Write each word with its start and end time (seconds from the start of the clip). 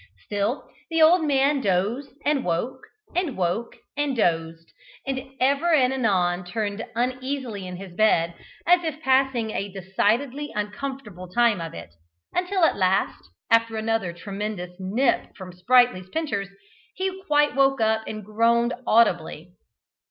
Still 0.25 0.67
the 0.89 0.99
old 0.99 1.27
man 1.27 1.61
dozed 1.61 2.13
and 2.25 2.43
woke, 2.43 2.81
and 3.15 3.37
woke 3.37 3.75
and 3.95 4.15
dozed, 4.17 4.71
and 5.05 5.21
ever 5.39 5.75
and 5.75 5.93
anon 5.93 6.43
turned 6.43 6.83
uneasily 6.95 7.67
in 7.67 7.75
his 7.75 7.93
bed, 7.93 8.33
as 8.65 8.83
if 8.83 9.03
passing 9.03 9.51
a 9.51 9.71
decidedly 9.71 10.51
uncomfortable 10.55 11.27
time 11.27 11.61
of 11.61 11.75
it, 11.75 11.93
until 12.33 12.63
at 12.63 12.77
last, 12.77 13.29
after 13.51 13.77
another 13.77 14.11
tremendous 14.11 14.71
nip 14.79 15.37
from 15.37 15.53
Sprightly's 15.53 16.09
pincers, 16.09 16.49
he 16.95 17.21
quite 17.27 17.53
woke 17.55 17.79
up 17.79 18.01
and 18.07 18.25
groaned 18.25 18.73
audibly. 18.87 19.51